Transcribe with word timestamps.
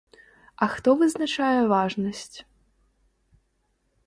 А 0.65 0.69
хто 0.75 0.89
вызначае 1.01 1.61
важнасць? 1.75 2.37